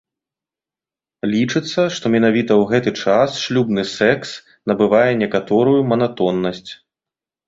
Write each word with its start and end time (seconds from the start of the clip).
Лічыцца, 1.33 1.81
што 1.97 2.05
менавіта 2.15 2.51
ў 2.61 2.71
гэты 2.71 2.93
час 3.03 3.29
шлюбны 3.41 3.83
секс 3.97 4.29
набывае 4.71 5.05
некаторую 5.21 5.77
манатоннасць. 5.91 6.71